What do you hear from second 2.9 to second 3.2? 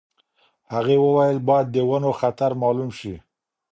شي.